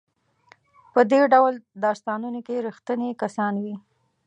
[0.93, 1.53] په دې ډول
[1.85, 3.75] داستانونو کې ریښتوني کسان وي.